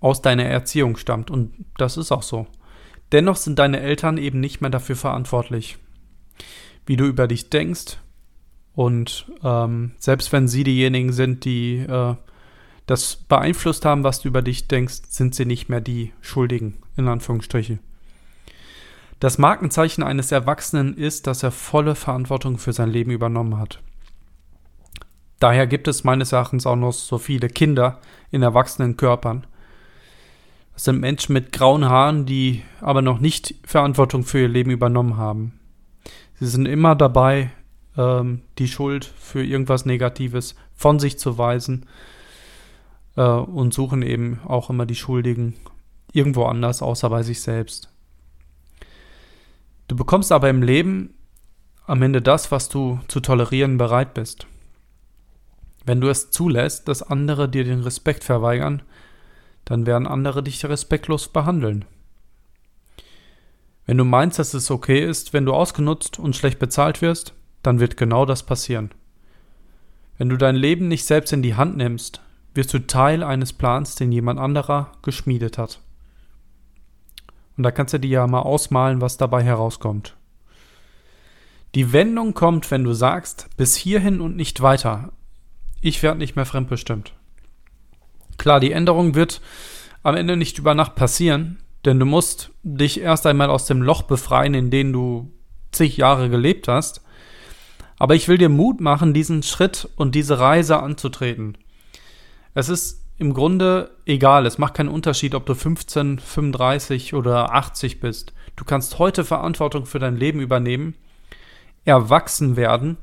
aus 0.00 0.22
deiner 0.22 0.44
Erziehung 0.44 0.96
stammt 0.96 1.30
und 1.30 1.52
das 1.78 1.96
ist 1.96 2.12
auch 2.12 2.22
so. 2.22 2.46
Dennoch 3.12 3.36
sind 3.36 3.58
deine 3.58 3.80
Eltern 3.80 4.18
eben 4.18 4.40
nicht 4.40 4.60
mehr 4.60 4.70
dafür 4.70 4.96
verantwortlich, 4.96 5.78
wie 6.86 6.96
du 6.96 7.04
über 7.04 7.28
dich 7.28 7.50
denkst. 7.50 7.98
Und 8.74 9.30
ähm, 9.42 9.92
selbst 9.98 10.32
wenn 10.32 10.48
sie 10.48 10.64
diejenigen 10.64 11.12
sind, 11.12 11.44
die 11.44 11.78
äh, 11.78 12.14
das 12.86 13.16
beeinflusst 13.16 13.84
haben, 13.84 14.04
was 14.04 14.20
du 14.20 14.28
über 14.28 14.42
dich 14.42 14.68
denkst, 14.68 15.02
sind 15.08 15.34
sie 15.34 15.44
nicht 15.44 15.68
mehr 15.68 15.80
die 15.80 16.12
Schuldigen, 16.20 16.78
in 16.96 17.08
Anführungsstriche. 17.08 17.78
Das 19.18 19.38
Markenzeichen 19.38 20.02
eines 20.02 20.30
Erwachsenen 20.30 20.94
ist, 20.96 21.26
dass 21.26 21.42
er 21.42 21.50
volle 21.50 21.94
Verantwortung 21.94 22.58
für 22.58 22.72
sein 22.72 22.90
Leben 22.90 23.10
übernommen 23.10 23.58
hat. 23.58 23.80
Daher 25.38 25.66
gibt 25.66 25.88
es 25.88 26.04
meines 26.04 26.32
Erachtens 26.32 26.66
auch 26.66 26.76
noch 26.76 26.92
so 26.92 27.18
viele 27.18 27.48
Kinder 27.48 28.00
in 28.30 28.42
erwachsenen 28.42 28.96
Körpern, 28.96 29.46
das 30.76 30.84
sind 30.84 31.00
Menschen 31.00 31.32
mit 31.32 31.52
grauen 31.52 31.86
Haaren, 31.86 32.26
die 32.26 32.62
aber 32.82 33.00
noch 33.00 33.18
nicht 33.18 33.54
Verantwortung 33.64 34.24
für 34.24 34.40
ihr 34.40 34.48
Leben 34.48 34.70
übernommen 34.70 35.16
haben. 35.16 35.58
Sie 36.38 36.46
sind 36.46 36.66
immer 36.66 36.94
dabei, 36.94 37.50
ähm, 37.96 38.42
die 38.58 38.68
Schuld 38.68 39.06
für 39.06 39.42
irgendwas 39.42 39.86
Negatives 39.86 40.54
von 40.74 40.98
sich 40.98 41.18
zu 41.18 41.38
weisen 41.38 41.86
äh, 43.16 43.22
und 43.22 43.72
suchen 43.72 44.02
eben 44.02 44.38
auch 44.44 44.68
immer 44.68 44.84
die 44.84 44.94
Schuldigen 44.94 45.54
irgendwo 46.12 46.44
anders, 46.44 46.82
außer 46.82 47.08
bei 47.08 47.22
sich 47.22 47.40
selbst. 47.40 47.90
Du 49.88 49.96
bekommst 49.96 50.30
aber 50.30 50.50
im 50.50 50.62
Leben 50.62 51.14
am 51.86 52.02
Ende 52.02 52.20
das, 52.20 52.52
was 52.52 52.68
du 52.68 53.00
zu 53.08 53.20
tolerieren 53.20 53.78
bereit 53.78 54.12
bist. 54.12 54.46
Wenn 55.86 56.02
du 56.02 56.08
es 56.08 56.30
zulässt, 56.30 56.86
dass 56.86 57.02
andere 57.02 57.48
dir 57.48 57.64
den 57.64 57.80
Respekt 57.80 58.24
verweigern, 58.24 58.82
dann 59.66 59.84
werden 59.84 60.06
andere 60.06 60.42
dich 60.42 60.64
respektlos 60.64 61.28
behandeln. 61.28 61.84
Wenn 63.84 63.98
du 63.98 64.04
meinst, 64.04 64.38
dass 64.38 64.54
es 64.54 64.70
okay 64.70 65.04
ist, 65.04 65.32
wenn 65.32 65.44
du 65.44 65.52
ausgenutzt 65.52 66.18
und 66.18 66.34
schlecht 66.34 66.58
bezahlt 66.58 67.02
wirst, 67.02 67.34
dann 67.62 67.78
wird 67.78 67.96
genau 67.96 68.24
das 68.24 68.44
passieren. 68.44 68.90
Wenn 70.18 70.28
du 70.28 70.36
dein 70.36 70.56
Leben 70.56 70.88
nicht 70.88 71.04
selbst 71.04 71.32
in 71.32 71.42
die 71.42 71.56
Hand 71.56 71.76
nimmst, 71.76 72.22
wirst 72.54 72.72
du 72.72 72.86
Teil 72.86 73.22
eines 73.22 73.52
Plans, 73.52 73.96
den 73.96 74.12
jemand 74.12 74.40
anderer 74.40 74.92
geschmiedet 75.02 75.58
hat. 75.58 75.80
Und 77.56 77.62
da 77.62 77.70
kannst 77.70 77.94
du 77.94 77.98
dir 77.98 78.10
ja 78.10 78.26
mal 78.26 78.40
ausmalen, 78.40 79.00
was 79.00 79.18
dabei 79.18 79.42
herauskommt. 79.42 80.16
Die 81.74 81.92
Wendung 81.92 82.34
kommt, 82.34 82.70
wenn 82.70 82.84
du 82.84 82.92
sagst, 82.92 83.48
bis 83.56 83.76
hierhin 83.76 84.20
und 84.20 84.36
nicht 84.36 84.62
weiter. 84.62 85.12
Ich 85.80 86.02
werde 86.02 86.18
nicht 86.18 86.36
mehr 86.36 86.46
fremdbestimmt. 86.46 87.12
Klar, 88.46 88.60
die 88.60 88.70
Änderung 88.70 89.16
wird 89.16 89.40
am 90.04 90.14
Ende 90.14 90.36
nicht 90.36 90.56
über 90.56 90.72
Nacht 90.76 90.94
passieren, 90.94 91.58
denn 91.84 91.98
du 91.98 92.06
musst 92.06 92.52
dich 92.62 93.00
erst 93.00 93.26
einmal 93.26 93.50
aus 93.50 93.66
dem 93.66 93.82
Loch 93.82 94.02
befreien, 94.02 94.54
in 94.54 94.70
dem 94.70 94.92
du 94.92 95.32
zig 95.72 95.96
Jahre 95.96 96.30
gelebt 96.30 96.68
hast. 96.68 97.04
Aber 97.98 98.14
ich 98.14 98.28
will 98.28 98.38
dir 98.38 98.48
Mut 98.48 98.80
machen, 98.80 99.14
diesen 99.14 99.42
Schritt 99.42 99.88
und 99.96 100.14
diese 100.14 100.38
Reise 100.38 100.80
anzutreten. 100.80 101.58
Es 102.54 102.68
ist 102.68 103.02
im 103.18 103.34
Grunde 103.34 103.90
egal, 104.04 104.46
es 104.46 104.58
macht 104.58 104.74
keinen 104.74 104.90
Unterschied, 104.90 105.34
ob 105.34 105.44
du 105.44 105.56
15, 105.56 106.20
35 106.20 107.14
oder 107.14 107.52
80 107.52 107.98
bist. 107.98 108.32
Du 108.54 108.64
kannst 108.64 109.00
heute 109.00 109.24
Verantwortung 109.24 109.86
für 109.86 109.98
dein 109.98 110.16
Leben 110.16 110.38
übernehmen, 110.38 110.94
erwachsen 111.84 112.54
werden 112.54 112.96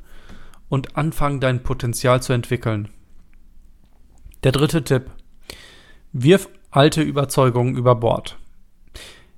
und 0.70 0.96
anfangen, 0.96 1.42
dein 1.42 1.64
Potenzial 1.64 2.24
zu 2.24 2.32
entwickeln. 2.32 2.88
Der 4.46 4.54
dritte 4.54 4.86
Tipp. 4.86 5.12
Wirf 6.16 6.48
alte 6.70 7.02
Überzeugungen 7.02 7.76
über 7.76 7.96
Bord. 7.96 8.38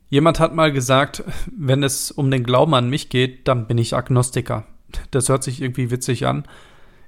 Jemand 0.10 0.42
hat 0.42 0.54
mal 0.54 0.74
gesagt, 0.74 1.24
wenn 1.56 1.84
es 1.84 2.12
um 2.12 2.30
den 2.30 2.44
Glauben 2.44 2.74
an 2.74 2.90
mich 2.90 3.08
geht, 3.08 3.48
dann 3.48 3.66
bin 3.66 3.78
ich 3.78 3.96
Agnostiker. 3.96 4.66
Das 5.10 5.30
hört 5.30 5.42
sich 5.42 5.62
irgendwie 5.62 5.90
witzig 5.90 6.26
an, 6.28 6.46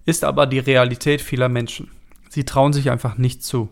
ist 0.05 0.23
aber 0.23 0.47
die 0.47 0.59
Realität 0.59 1.21
vieler 1.21 1.49
Menschen. 1.49 1.91
Sie 2.29 2.45
trauen 2.45 2.71
sich 2.71 2.89
einfach 2.89 3.17
nicht 3.17 3.43
zu. 3.43 3.69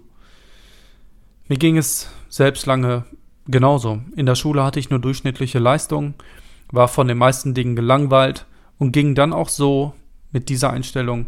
Mir 1.47 1.57
ging 1.57 1.77
es 1.77 2.09
selbst 2.27 2.65
lange 2.65 3.05
genauso. 3.47 4.01
In 4.17 4.25
der 4.25 4.35
Schule 4.35 4.63
hatte 4.63 4.79
ich 4.81 4.89
nur 4.89 4.99
durchschnittliche 4.99 5.59
Leistungen, 5.59 6.15
war 6.71 6.89
von 6.89 7.07
den 7.07 7.17
meisten 7.17 7.53
Dingen 7.53 7.77
gelangweilt 7.77 8.45
und 8.77 8.91
ging 8.91 9.15
dann 9.15 9.31
auch 9.31 9.47
so 9.47 9.93
mit 10.33 10.49
dieser 10.49 10.71
Einstellung 10.71 11.27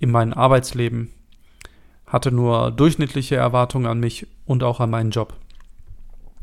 in 0.00 0.10
mein 0.10 0.32
Arbeitsleben. 0.32 1.10
Hatte 2.12 2.30
nur 2.30 2.70
durchschnittliche 2.70 3.36
Erwartungen 3.36 3.86
an 3.86 3.98
mich 3.98 4.26
und 4.44 4.62
auch 4.62 4.80
an 4.80 4.90
meinen 4.90 5.12
Job. 5.12 5.32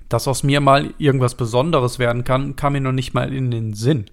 Dass 0.09 0.27
aus 0.27 0.41
mir 0.41 0.61
mal 0.61 0.95
irgendwas 0.97 1.35
Besonderes 1.35 1.99
werden 1.99 2.23
kann, 2.23 2.55
kam 2.55 2.73
mir 2.73 2.81
noch 2.81 2.91
nicht 2.91 3.13
mal 3.13 3.31
in 3.31 3.51
den 3.51 3.75
Sinn. 3.75 4.05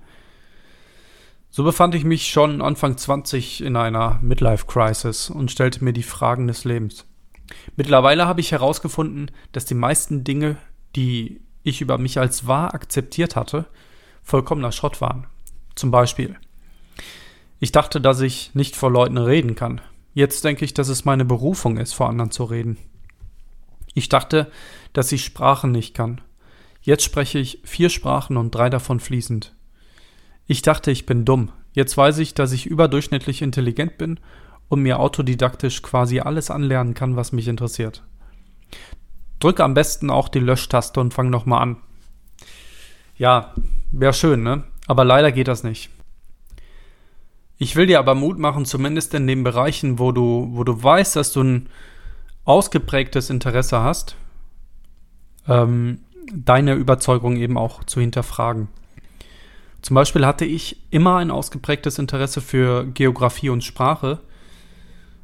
So 1.48 1.64
befand 1.64 1.94
ich 1.94 2.04
mich 2.04 2.28
schon 2.28 2.60
Anfang 2.60 2.98
20 2.98 3.62
in 3.62 3.76
einer 3.76 4.18
Midlife-Crisis 4.20 5.30
und 5.30 5.50
stellte 5.50 5.82
mir 5.82 5.94
die 5.94 6.02
Fragen 6.02 6.46
des 6.46 6.64
Lebens. 6.64 7.06
Mittlerweile 7.76 8.26
habe 8.26 8.42
ich 8.42 8.52
herausgefunden, 8.52 9.30
dass 9.52 9.64
die 9.64 9.74
meisten 9.74 10.24
Dinge, 10.24 10.58
die 10.94 11.40
ich 11.62 11.80
über 11.80 11.96
mich 11.96 12.18
als 12.18 12.46
wahr 12.46 12.74
akzeptiert 12.74 13.36
hatte, 13.36 13.64
vollkommener 14.22 14.72
Schrott 14.72 15.00
waren. 15.00 15.26
Zum 15.74 15.90
Beispiel, 15.90 16.36
ich 17.60 17.72
dachte, 17.72 18.02
dass 18.02 18.20
ich 18.20 18.54
nicht 18.54 18.76
vor 18.76 18.90
Leuten 18.90 19.16
reden 19.16 19.54
kann. 19.54 19.80
Jetzt 20.16 20.44
denke 20.44 20.64
ich, 20.64 20.72
dass 20.72 20.88
es 20.88 21.04
meine 21.04 21.26
Berufung 21.26 21.76
ist, 21.76 21.92
vor 21.92 22.08
anderen 22.08 22.30
zu 22.30 22.44
reden. 22.44 22.78
Ich 23.92 24.08
dachte, 24.08 24.50
dass 24.94 25.12
ich 25.12 25.22
Sprachen 25.22 25.72
nicht 25.72 25.94
kann. 25.94 26.22
Jetzt 26.80 27.04
spreche 27.04 27.38
ich 27.38 27.60
vier 27.64 27.90
Sprachen 27.90 28.38
und 28.38 28.54
drei 28.54 28.70
davon 28.70 28.98
fließend. 28.98 29.54
Ich 30.46 30.62
dachte, 30.62 30.90
ich 30.90 31.04
bin 31.04 31.26
dumm. 31.26 31.52
Jetzt 31.74 31.98
weiß 31.98 32.16
ich, 32.16 32.32
dass 32.32 32.52
ich 32.52 32.64
überdurchschnittlich 32.64 33.42
intelligent 33.42 33.98
bin 33.98 34.18
und 34.70 34.80
mir 34.80 35.00
autodidaktisch 35.00 35.82
quasi 35.82 36.20
alles 36.20 36.50
anlernen 36.50 36.94
kann, 36.94 37.16
was 37.16 37.32
mich 37.32 37.46
interessiert. 37.46 38.02
Drücke 39.38 39.64
am 39.64 39.74
besten 39.74 40.08
auch 40.08 40.30
die 40.30 40.40
Löschtaste 40.40 40.98
und 40.98 41.12
fang 41.12 41.28
nochmal 41.28 41.60
an. 41.60 41.76
Ja, 43.18 43.52
wäre 43.92 44.14
schön, 44.14 44.42
ne? 44.42 44.64
Aber 44.86 45.04
leider 45.04 45.30
geht 45.30 45.48
das 45.48 45.62
nicht. 45.62 45.90
Ich 47.58 47.74
will 47.76 47.86
dir 47.86 47.98
aber 47.98 48.14
Mut 48.14 48.38
machen, 48.38 48.66
zumindest 48.66 49.14
in 49.14 49.26
den 49.26 49.42
Bereichen, 49.42 49.98
wo 49.98 50.12
du, 50.12 50.48
wo 50.52 50.64
du 50.64 50.82
weißt, 50.82 51.16
dass 51.16 51.32
du 51.32 51.42
ein 51.42 51.68
ausgeprägtes 52.44 53.30
Interesse 53.30 53.80
hast, 53.80 54.16
ähm, 55.48 56.00
deine 56.32 56.74
Überzeugung 56.74 57.36
eben 57.36 57.56
auch 57.56 57.84
zu 57.84 58.00
hinterfragen. 58.00 58.68
Zum 59.80 59.94
Beispiel 59.94 60.26
hatte 60.26 60.44
ich 60.44 60.82
immer 60.90 61.16
ein 61.16 61.30
ausgeprägtes 61.30 61.98
Interesse 61.98 62.40
für 62.40 62.84
Geografie 62.86 63.50
und 63.50 63.64
Sprache, 63.64 64.20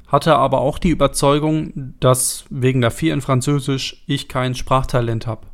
hatte 0.07 0.37
aber 0.37 0.61
auch 0.61 0.79
die 0.79 0.91
Überzeugung, 0.91 1.95
dass 2.01 2.45
wegen 2.51 2.81
der 2.81 2.91
vier 2.91 3.15
in 3.15 3.21
Französisch 3.21 4.05
ich 4.07 4.29
kein 4.29 4.55
Sprachtalent 4.55 5.27
habe. 5.27 5.47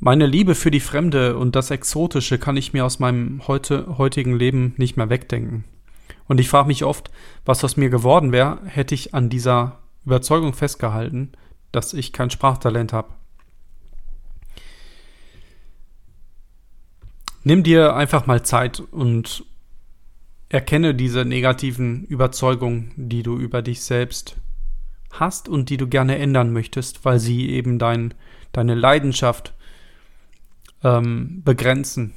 Meine 0.00 0.26
Liebe 0.26 0.54
für 0.54 0.70
die 0.70 0.80
Fremde 0.80 1.36
und 1.36 1.56
das 1.56 1.70
Exotische 1.70 2.38
kann 2.38 2.56
ich 2.56 2.72
mir 2.72 2.84
aus 2.84 2.98
meinem 2.98 3.46
heute, 3.46 3.96
heutigen 3.96 4.36
Leben 4.36 4.74
nicht 4.76 4.96
mehr 4.96 5.08
wegdenken. 5.08 5.64
Und 6.26 6.40
ich 6.40 6.48
frage 6.48 6.68
mich 6.68 6.84
oft, 6.84 7.10
was 7.44 7.64
aus 7.64 7.76
mir 7.76 7.90
geworden 7.90 8.32
wäre, 8.32 8.60
hätte 8.66 8.94
ich 8.94 9.14
an 9.14 9.28
dieser 9.30 9.78
Überzeugung 10.04 10.52
festgehalten, 10.52 11.32
dass 11.72 11.94
ich 11.94 12.12
kein 12.12 12.30
Sprachtalent 12.30 12.92
habe. 12.92 13.10
Nimm 17.42 17.62
dir 17.62 17.94
einfach 17.94 18.26
mal 18.26 18.42
Zeit 18.42 18.80
und 18.80 19.44
erkenne 20.48 20.94
diese 20.94 21.24
negativen 21.24 22.04
Überzeugungen, 22.04 22.92
die 22.96 23.22
du 23.22 23.36
über 23.36 23.60
dich 23.60 23.82
selbst 23.82 24.36
hast 25.10 25.48
und 25.48 25.68
die 25.68 25.76
du 25.76 25.86
gerne 25.86 26.18
ändern 26.18 26.52
möchtest, 26.52 27.04
weil 27.04 27.18
sie 27.18 27.50
eben 27.50 27.78
dein, 27.78 28.14
deine 28.52 28.74
Leidenschaft 28.74 29.54
ähm, 30.84 31.42
begrenzen. 31.44 32.12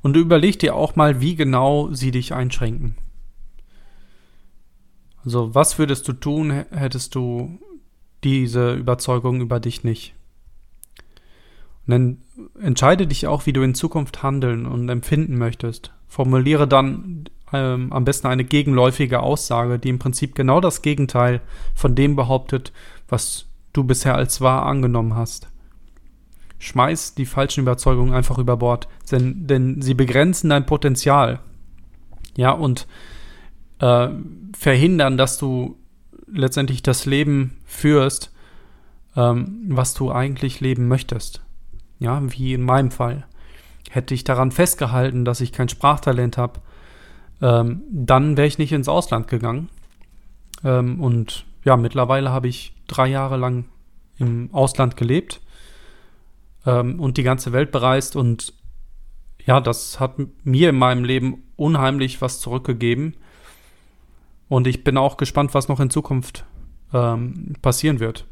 Und 0.00 0.16
überleg 0.16 0.58
dir 0.58 0.74
auch 0.74 0.96
mal, 0.96 1.20
wie 1.20 1.36
genau 1.36 1.92
sie 1.92 2.10
dich 2.10 2.34
einschränken. 2.34 2.96
Also, 5.24 5.54
was 5.54 5.78
würdest 5.78 6.08
du 6.08 6.14
tun, 6.14 6.50
hättest 6.50 7.14
du 7.14 7.60
diese 8.24 8.74
Überzeugung 8.74 9.40
über 9.40 9.60
dich 9.60 9.84
nicht? 9.84 10.14
Und 11.86 11.90
dann 11.92 12.18
entscheide 12.60 13.06
dich 13.06 13.28
auch, 13.28 13.46
wie 13.46 13.52
du 13.52 13.62
in 13.62 13.74
Zukunft 13.74 14.24
handeln 14.24 14.66
und 14.66 14.88
empfinden 14.88 15.36
möchtest. 15.36 15.92
Formuliere 16.08 16.66
dann 16.66 17.28
ähm, 17.52 17.92
am 17.92 18.04
besten 18.04 18.26
eine 18.26 18.44
gegenläufige 18.44 19.20
Aussage, 19.20 19.78
die 19.78 19.90
im 19.90 19.98
Prinzip 19.98 20.34
genau 20.34 20.60
das 20.60 20.82
Gegenteil 20.82 21.40
von 21.74 21.94
dem 21.94 22.16
behauptet, 22.16 22.72
was 23.08 23.46
du 23.72 23.84
bisher 23.84 24.16
als 24.16 24.40
wahr 24.40 24.66
angenommen 24.66 25.14
hast. 25.14 25.51
Schmeiß 26.62 27.14
die 27.14 27.26
falschen 27.26 27.60
Überzeugungen 27.60 28.14
einfach 28.14 28.38
über 28.38 28.56
Bord, 28.56 28.88
denn, 29.10 29.46
denn 29.46 29.82
sie 29.82 29.94
begrenzen 29.94 30.50
dein 30.50 30.66
Potenzial. 30.66 31.40
Ja, 32.36 32.52
und 32.52 32.86
äh, 33.80 34.08
verhindern, 34.56 35.16
dass 35.16 35.38
du 35.38 35.76
letztendlich 36.26 36.82
das 36.82 37.04
Leben 37.04 37.58
führst, 37.64 38.32
ähm, 39.16 39.64
was 39.68 39.94
du 39.94 40.12
eigentlich 40.12 40.60
leben 40.60 40.88
möchtest 40.88 41.42
ja, 42.02 42.20
wie 42.24 42.52
in 42.52 42.62
meinem 42.62 42.90
Fall. 42.90 43.24
Hätte 43.90 44.12
ich 44.12 44.24
daran 44.24 44.50
festgehalten, 44.50 45.24
dass 45.24 45.40
ich 45.40 45.52
kein 45.52 45.68
Sprachtalent 45.68 46.36
habe, 46.36 46.60
ähm, 47.40 47.82
dann 47.90 48.36
wäre 48.36 48.46
ich 48.46 48.58
nicht 48.58 48.72
ins 48.72 48.88
Ausland 48.88 49.28
gegangen. 49.28 49.68
Ähm, 50.64 51.00
und 51.00 51.46
ja, 51.64 51.76
mittlerweile 51.76 52.30
habe 52.30 52.48
ich 52.48 52.74
drei 52.88 53.06
Jahre 53.06 53.36
lang 53.36 53.66
im 54.18 54.50
Ausland 54.52 54.96
gelebt 54.96 55.40
ähm, 56.66 57.00
und 57.00 57.16
die 57.16 57.22
ganze 57.22 57.52
Welt 57.52 57.70
bereist. 57.70 58.16
Und 58.16 58.54
ja, 59.44 59.60
das 59.60 60.00
hat 60.00 60.16
mir 60.44 60.70
in 60.70 60.76
meinem 60.76 61.04
Leben 61.04 61.44
unheimlich 61.56 62.20
was 62.20 62.40
zurückgegeben. 62.40 63.16
Und 64.48 64.66
ich 64.66 64.84
bin 64.84 64.96
auch 64.96 65.16
gespannt, 65.16 65.54
was 65.54 65.68
noch 65.68 65.80
in 65.80 65.90
Zukunft 65.90 66.44
ähm, 66.92 67.54
passieren 67.62 68.00
wird. 68.00 68.26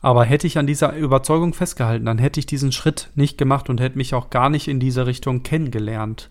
Aber 0.00 0.24
hätte 0.24 0.46
ich 0.46 0.58
an 0.58 0.66
dieser 0.66 0.94
Überzeugung 0.96 1.54
festgehalten, 1.54 2.04
dann 2.06 2.18
hätte 2.18 2.38
ich 2.38 2.46
diesen 2.46 2.72
Schritt 2.72 3.10
nicht 3.14 3.38
gemacht 3.38 3.70
und 3.70 3.80
hätte 3.80 3.96
mich 3.96 4.14
auch 4.14 4.28
gar 4.28 4.50
nicht 4.50 4.68
in 4.68 4.78
diese 4.78 5.06
Richtung 5.06 5.42
kennengelernt. 5.42 6.30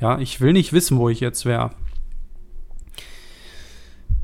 Ja, 0.00 0.18
ich 0.18 0.40
will 0.40 0.52
nicht 0.52 0.72
wissen, 0.72 0.98
wo 0.98 1.08
ich 1.08 1.20
jetzt 1.20 1.44
wäre. 1.44 1.70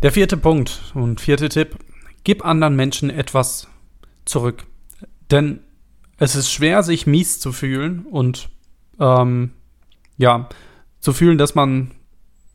Der 0.02 0.10
vierte 0.10 0.36
Punkt 0.36 0.92
und 0.94 1.20
vierte 1.20 1.48
Tipp. 1.48 1.78
Gib 2.24 2.44
anderen 2.44 2.74
Menschen 2.74 3.08
etwas 3.08 3.68
zurück. 4.24 4.66
Denn 5.30 5.60
es 6.22 6.36
ist 6.36 6.52
schwer, 6.52 6.84
sich 6.84 7.08
mies 7.08 7.40
zu 7.40 7.50
fühlen 7.50 8.06
und 8.08 8.48
ähm, 9.00 9.50
ja, 10.18 10.48
zu 11.00 11.12
fühlen, 11.12 11.36
dass 11.36 11.56
man 11.56 11.90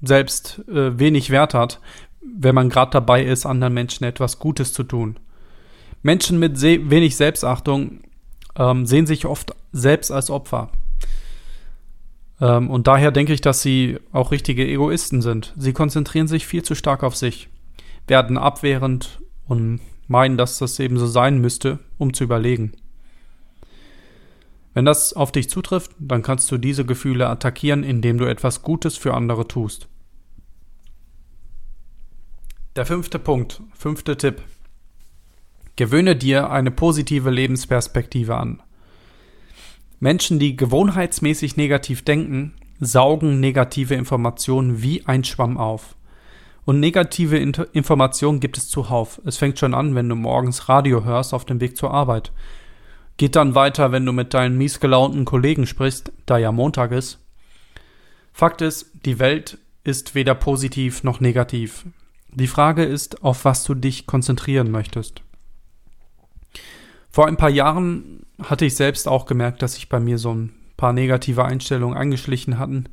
selbst 0.01 0.63
äh, 0.69 0.97
wenig 0.97 1.31
Wert 1.31 1.53
hat, 1.53 1.81
wenn 2.21 2.55
man 2.55 2.69
gerade 2.69 2.91
dabei 2.91 3.25
ist, 3.25 3.45
anderen 3.45 3.73
Menschen 3.73 4.05
etwas 4.05 4.39
Gutes 4.39 4.71
zu 4.71 4.83
tun. 4.83 5.19
Menschen 6.01 6.39
mit 6.39 6.61
wenig 6.61 7.17
Selbstachtung 7.17 7.99
ähm, 8.55 8.85
sehen 8.85 9.05
sich 9.05 9.25
oft 9.25 9.53
selbst 9.73 10.13
als 10.13 10.29
Opfer. 10.29 10.69
Ähm, 12.39 12.69
und 12.69 12.87
daher 12.87 13.11
denke 13.11 13.33
ich, 13.33 13.41
dass 13.41 13.61
sie 13.61 13.99
auch 14.13 14.31
richtige 14.31 14.65
Egoisten 14.65 15.21
sind. 15.21 15.53
Sie 15.57 15.73
konzentrieren 15.73 16.29
sich 16.29 16.47
viel 16.47 16.63
zu 16.63 16.73
stark 16.73 17.03
auf 17.03 17.17
sich, 17.17 17.49
werden 18.07 18.37
abwehrend 18.37 19.19
und 19.45 19.81
meinen, 20.07 20.37
dass 20.37 20.57
das 20.57 20.79
eben 20.79 20.97
so 20.97 21.05
sein 21.05 21.41
müsste, 21.41 21.79
um 21.97 22.13
zu 22.13 22.23
überlegen. 22.23 22.71
Wenn 24.77 24.85
das 24.85 25.13
auf 25.13 25.31
dich 25.31 25.49
zutrifft, 25.49 25.89
dann 25.97 26.21
kannst 26.21 26.51
du 26.51 26.59
diese 26.59 26.85
Gefühle 26.85 27.27
attackieren, 27.27 27.83
indem 27.83 28.19
du 28.19 28.25
etwas 28.25 28.61
Gutes 28.61 28.95
für 28.95 29.15
andere 29.15 29.47
tust. 29.47 29.87
Der 32.75 32.85
fünfte 32.85 33.17
Punkt, 33.17 33.63
fünfte 33.73 34.17
Tipp. 34.17 34.43
Gewöhne 35.77 36.15
dir 36.15 36.51
eine 36.51 36.69
positive 36.69 37.31
Lebensperspektive 37.31 38.37
an. 38.37 38.61
Menschen, 39.99 40.37
die 40.37 40.55
gewohnheitsmäßig 40.55 41.57
negativ 41.57 42.05
denken, 42.05 42.53
saugen 42.79 43.39
negative 43.39 43.95
Informationen 43.95 44.83
wie 44.83 45.07
ein 45.07 45.23
Schwamm 45.23 45.57
auf. 45.57 45.95
Und 46.65 46.79
negative 46.79 47.37
Informationen 47.37 48.39
gibt 48.39 48.59
es 48.59 48.69
zuhauf. 48.69 49.19
Es 49.25 49.37
fängt 49.37 49.57
schon 49.57 49.73
an, 49.73 49.95
wenn 49.95 50.07
du 50.07 50.13
morgens 50.13 50.69
Radio 50.69 51.03
hörst 51.03 51.33
auf 51.33 51.45
dem 51.45 51.61
Weg 51.61 51.77
zur 51.77 51.91
Arbeit. 51.95 52.31
Geht 53.17 53.35
dann 53.35 53.55
weiter, 53.55 53.91
wenn 53.91 54.05
du 54.05 54.13
mit 54.13 54.33
deinen 54.33 54.57
miesgelaunten 54.57 55.25
Kollegen 55.25 55.65
sprichst, 55.65 56.11
da 56.25 56.37
ja 56.37 56.51
Montag 56.51 56.91
ist. 56.91 57.19
Fakt 58.31 58.61
ist, 58.61 58.91
die 59.05 59.17
Welt 59.17 59.57
ist 59.83 60.13
weder 60.13 60.35
positiv 60.35 61.03
noch 61.03 61.19
negativ. 61.19 61.85
Die 62.31 62.47
Frage 62.47 62.83
ist, 62.83 63.23
auf 63.23 63.45
was 63.45 63.63
du 63.63 63.73
dich 63.73 64.05
konzentrieren 64.05 64.69
möchtest. 64.69 65.23
Vor 67.09 67.25
ein 67.25 67.37
paar 67.37 67.49
Jahren 67.49 68.27
hatte 68.43 68.65
ich 68.65 68.75
selbst 68.75 69.07
auch 69.07 69.25
gemerkt, 69.25 69.63
dass 69.63 69.73
sich 69.73 69.89
bei 69.89 69.99
mir 69.99 70.19
so 70.19 70.33
ein 70.33 70.53
paar 70.77 70.93
negative 70.93 71.43
Einstellungen 71.43 71.97
angeschlichen 71.97 72.59
hatten, 72.59 72.89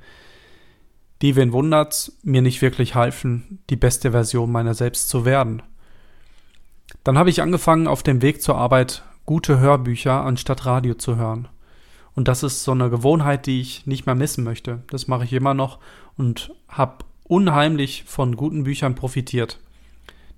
die, 1.21 1.37
wen 1.37 1.53
wundert's, 1.53 2.19
mir 2.23 2.41
nicht 2.41 2.63
wirklich 2.63 2.95
halfen, 2.95 3.59
die 3.69 3.77
beste 3.77 4.13
Version 4.13 4.51
meiner 4.51 4.73
selbst 4.73 5.11
zu 5.11 5.25
werden. 5.27 5.63
Dann 7.03 7.19
habe 7.19 7.29
ich 7.29 7.43
angefangen, 7.43 7.87
auf 7.87 8.03
dem 8.03 8.23
Weg 8.23 8.41
zur 8.41 8.57
Arbeit 8.57 9.03
gute 9.27 9.59
Hörbücher 9.59 10.25
anstatt 10.25 10.67
Radio 10.67 10.95
zu 10.95 11.17
hören. 11.17 11.49
Und 12.15 12.29
das 12.29 12.43
ist 12.43 12.63
so 12.63 12.73
eine 12.73 12.91
Gewohnheit, 12.91 13.47
die 13.47 13.61
ich 13.61 13.87
nicht 13.87 14.07
mehr 14.07 14.15
missen 14.15 14.45
möchte. 14.45 14.83
Das 14.89 15.09
mache 15.09 15.25
ich 15.25 15.33
immer 15.33 15.55
noch 15.55 15.81
und 16.17 16.53
habe 16.69 17.05
unheimlich 17.25 18.05
von 18.05 18.37
guten 18.37 18.65
Büchern 18.65 18.95
profitiert, 18.95 19.59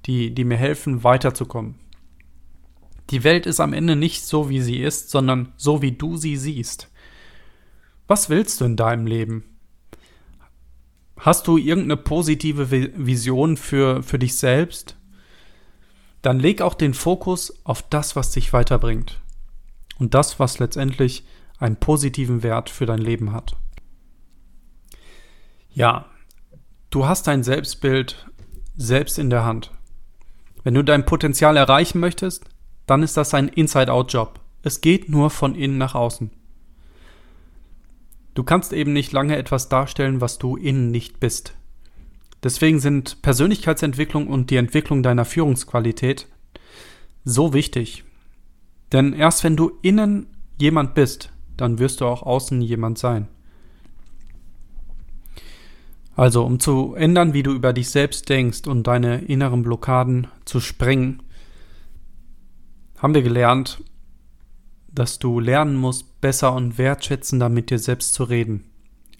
die, 0.06 0.34
die 0.34 0.44
mir 0.44 0.56
helfen, 0.56 1.04
weiterzukommen. 1.04 1.74
Die 3.10 3.24
Welt 3.24 3.46
ist 3.46 3.60
am 3.60 3.72
Ende 3.72 3.94
nicht 3.94 4.24
so, 4.24 4.48
wie 4.48 4.60
sie 4.60 4.78
ist, 4.78 5.10
sondern 5.10 5.52
so, 5.56 5.82
wie 5.82 5.92
du 5.92 6.16
sie 6.16 6.36
siehst. 6.36 6.90
Was 8.08 8.30
willst 8.30 8.60
du 8.60 8.64
in 8.64 8.76
deinem 8.76 9.06
Leben? 9.06 9.44
Hast 11.18 11.46
du 11.46 11.56
irgendeine 11.56 11.96
positive 11.96 12.70
Vision 12.70 13.56
für, 13.56 14.02
für 14.02 14.18
dich 14.18 14.36
selbst? 14.36 14.96
Dann 16.22 16.40
leg 16.40 16.62
auch 16.62 16.74
den 16.74 16.94
Fokus 16.94 17.60
auf 17.64 17.82
das, 17.82 18.16
was 18.16 18.30
dich 18.30 18.52
weiterbringt. 18.52 19.20
Und 19.98 20.14
das, 20.14 20.38
was 20.38 20.58
letztendlich 20.58 21.24
einen 21.58 21.76
positiven 21.76 22.42
Wert 22.42 22.68
für 22.70 22.86
dein 22.86 22.98
Leben 22.98 23.32
hat. 23.32 23.56
Ja, 25.70 26.06
du 26.90 27.06
hast 27.06 27.26
dein 27.26 27.42
Selbstbild 27.42 28.26
selbst 28.76 29.18
in 29.18 29.30
der 29.30 29.44
Hand. 29.44 29.70
Wenn 30.64 30.74
du 30.74 30.82
dein 30.82 31.06
Potenzial 31.06 31.56
erreichen 31.56 32.00
möchtest, 32.00 32.44
dann 32.86 33.02
ist 33.02 33.16
das 33.16 33.34
ein 33.34 33.48
Inside-Out-Job. 33.48 34.40
Es 34.62 34.80
geht 34.80 35.08
nur 35.08 35.30
von 35.30 35.54
innen 35.54 35.78
nach 35.78 35.94
außen. 35.94 36.30
Du 38.34 38.42
kannst 38.42 38.72
eben 38.72 38.92
nicht 38.92 39.12
lange 39.12 39.36
etwas 39.36 39.68
darstellen, 39.68 40.20
was 40.20 40.38
du 40.38 40.56
innen 40.56 40.90
nicht 40.90 41.20
bist. 41.20 41.54
Deswegen 42.46 42.78
sind 42.78 43.22
Persönlichkeitsentwicklung 43.22 44.28
und 44.28 44.50
die 44.50 44.56
Entwicklung 44.56 45.02
deiner 45.02 45.24
Führungsqualität 45.24 46.28
so 47.24 47.52
wichtig. 47.52 48.04
Denn 48.92 49.14
erst 49.14 49.42
wenn 49.42 49.56
du 49.56 49.72
innen 49.82 50.28
jemand 50.56 50.94
bist, 50.94 51.32
dann 51.56 51.80
wirst 51.80 52.00
du 52.00 52.04
auch 52.04 52.22
außen 52.22 52.62
jemand 52.62 52.98
sein. 52.98 53.26
Also, 56.14 56.44
um 56.44 56.60
zu 56.60 56.94
ändern, 56.94 57.32
wie 57.34 57.42
du 57.42 57.52
über 57.52 57.72
dich 57.72 57.90
selbst 57.90 58.28
denkst 58.28 58.68
und 58.68 58.86
deine 58.86 59.22
inneren 59.22 59.64
Blockaden 59.64 60.28
zu 60.44 60.60
sprengen, 60.60 61.24
haben 62.98 63.14
wir 63.14 63.22
gelernt, 63.22 63.82
dass 64.86 65.18
du 65.18 65.40
lernen 65.40 65.74
musst, 65.74 66.20
besser 66.20 66.52
und 66.52 66.78
wertschätzender 66.78 67.48
mit 67.48 67.70
dir 67.70 67.80
selbst 67.80 68.14
zu 68.14 68.22
reden. 68.22 68.70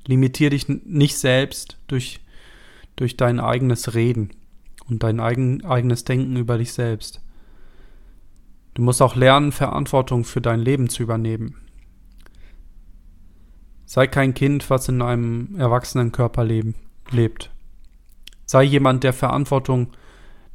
Limitier 0.07 0.51
dich 0.51 0.69
nicht 0.69 1.19
selbst 1.19 1.77
durch 1.89 2.21
durch 2.97 3.17
dein 3.17 3.41
eigenes 3.41 3.95
Reden 3.95 4.31
und 4.89 5.03
dein 5.03 5.21
eigen, 5.21 5.65
eigenes 5.65 6.05
Denken 6.05 6.37
über 6.37 6.59
dich 6.59 6.73
selbst. 6.73 7.21
Du 8.75 8.83
musst 8.83 9.01
auch 9.01 9.17
lernen, 9.17 9.53
Verantwortung 9.53 10.25
für 10.25 10.41
dein 10.41 10.61
Leben 10.61 10.89
zu 10.89 11.03
übernehmen. 11.03 11.57
Sei 13.87 14.07
kein 14.07 14.35
Kind, 14.35 14.69
was 14.69 14.89
in 14.89 15.01
einem 15.01 15.57
erwachsenen 15.57 16.13
Körper 16.13 16.45
leben, 16.45 16.75
lebt. 17.11 17.51
Sei 18.45 18.63
jemand, 18.65 19.05
der 19.05 19.13
Verantwortung 19.13 19.93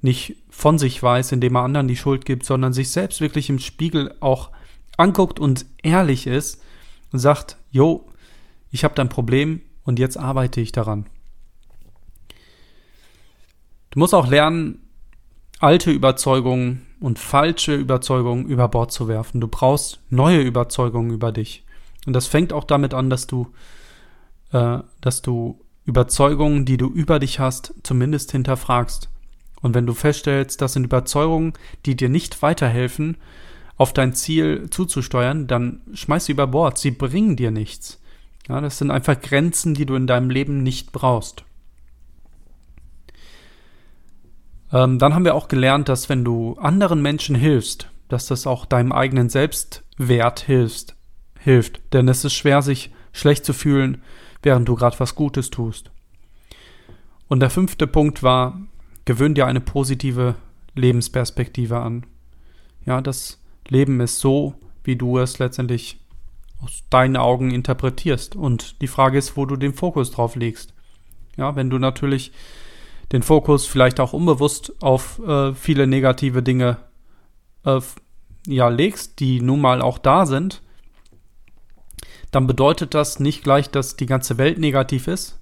nicht 0.01 0.35
von 0.49 0.77
sich 0.77 1.01
weiß, 1.01 1.31
indem 1.31 1.55
er 1.55 1.63
anderen 1.63 1.87
die 1.87 1.95
Schuld 1.95 2.25
gibt, 2.25 2.45
sondern 2.45 2.73
sich 2.73 2.89
selbst 2.89 3.21
wirklich 3.21 3.49
im 3.49 3.59
Spiegel 3.59 4.13
auch 4.19 4.51
anguckt 4.97 5.39
und 5.39 5.65
ehrlich 5.81 6.27
ist 6.27 6.61
und 7.11 7.19
sagt, 7.19 7.57
Jo, 7.71 8.07
ich 8.69 8.83
habe 8.83 8.95
dein 8.95 9.09
Problem 9.09 9.61
und 9.83 9.99
jetzt 9.99 10.17
arbeite 10.17 10.61
ich 10.61 10.71
daran. 10.71 11.05
Du 13.91 13.99
musst 13.99 14.13
auch 14.13 14.27
lernen, 14.27 14.79
alte 15.59 15.91
Überzeugungen 15.91 16.85
und 17.01 17.19
falsche 17.19 17.75
Überzeugungen 17.75 18.45
über 18.45 18.67
Bord 18.67 18.91
zu 18.91 19.07
werfen. 19.07 19.41
Du 19.41 19.47
brauchst 19.47 19.99
neue 20.09 20.41
Überzeugungen 20.41 21.11
über 21.11 21.31
dich. 21.31 21.65
Und 22.05 22.13
das 22.13 22.25
fängt 22.25 22.53
auch 22.53 22.63
damit 22.63 22.93
an, 22.93 23.09
dass 23.09 23.27
du, 23.27 23.47
äh, 24.53 24.79
dass 25.01 25.21
du 25.21 25.59
Überzeugungen, 25.85 26.65
die 26.65 26.77
du 26.77 26.87
über 26.87 27.19
dich 27.19 27.39
hast, 27.39 27.73
zumindest 27.83 28.31
hinterfragst. 28.31 29.09
Und 29.61 29.75
wenn 29.75 29.85
du 29.85 29.93
feststellst, 29.93 30.61
das 30.61 30.73
sind 30.73 30.85
Überzeugungen, 30.85 31.53
die 31.85 31.95
dir 31.95 32.09
nicht 32.09 32.41
weiterhelfen, 32.41 33.17
auf 33.77 33.93
dein 33.93 34.13
Ziel 34.13 34.69
zuzusteuern, 34.69 35.47
dann 35.47 35.81
schmeiß 35.93 36.25
sie 36.25 36.31
über 36.31 36.47
Bord. 36.47 36.77
Sie 36.77 36.91
bringen 36.91 37.35
dir 37.35 37.51
nichts. 37.51 37.99
Ja, 38.47 38.61
das 38.61 38.77
sind 38.77 38.89
einfach 38.89 39.19
Grenzen, 39.19 39.73
die 39.73 39.85
du 39.85 39.95
in 39.95 40.07
deinem 40.07 40.29
Leben 40.29 40.63
nicht 40.63 40.91
brauchst. 40.91 41.43
Ähm, 44.71 44.99
dann 44.99 45.13
haben 45.13 45.25
wir 45.25 45.35
auch 45.35 45.47
gelernt, 45.47 45.89
dass 45.89 46.09
wenn 46.09 46.23
du 46.23 46.55
anderen 46.59 47.01
Menschen 47.01 47.35
hilfst, 47.35 47.89
dass 48.07 48.27
das 48.27 48.47
auch 48.47 48.65
deinem 48.65 48.91
eigenen 48.91 49.29
Selbstwert 49.29 50.41
hilft. 50.41 50.95
hilft. 51.39 51.81
Denn 51.93 52.07
es 52.07 52.23
ist 52.25 52.33
schwer, 52.33 52.61
sich 52.61 52.91
schlecht 53.13 53.45
zu 53.45 53.53
fühlen, 53.53 54.01
während 54.43 54.67
du 54.67 54.75
gerade 54.75 54.99
was 54.99 55.15
Gutes 55.15 55.49
tust. 55.49 55.91
Und 57.27 57.39
der 57.39 57.49
fünfte 57.49 57.87
Punkt 57.87 58.23
war, 58.23 58.59
gewöhn 59.05 59.33
dir 59.33 59.47
eine 59.47 59.61
positive 59.61 60.35
Lebensperspektive 60.75 61.79
an. 61.79 62.05
Ja, 62.85 63.01
das 63.01 63.41
Leben 63.67 63.99
ist 64.01 64.19
so, 64.19 64.55
wie 64.83 64.95
du 64.95 65.17
es 65.17 65.39
letztendlich 65.39 65.99
aus 66.61 66.83
deinen 66.89 67.17
Augen 67.17 67.51
interpretierst. 67.51 68.35
Und 68.35 68.81
die 68.81 68.87
Frage 68.87 69.17
ist, 69.17 69.37
wo 69.37 69.45
du 69.45 69.55
den 69.55 69.73
Fokus 69.73 70.11
drauf 70.11 70.35
legst. 70.35 70.73
Ja, 71.37 71.55
wenn 71.55 71.69
du 71.69 71.79
natürlich 71.79 72.31
den 73.11 73.23
Fokus 73.23 73.65
vielleicht 73.65 73.99
auch 73.99 74.13
unbewusst 74.13 74.73
auf 74.81 75.19
äh, 75.19 75.53
viele 75.53 75.87
negative 75.87 76.43
Dinge 76.43 76.77
äh, 77.65 77.79
ja, 78.47 78.69
legst, 78.69 79.19
die 79.19 79.41
nun 79.41 79.61
mal 79.61 79.81
auch 79.81 79.97
da 79.97 80.25
sind, 80.25 80.61
dann 82.31 82.47
bedeutet 82.47 82.93
das 82.93 83.19
nicht 83.19 83.43
gleich, 83.43 83.69
dass 83.69 83.97
die 83.97 84.05
ganze 84.05 84.37
Welt 84.37 84.57
negativ 84.57 85.07
ist, 85.07 85.41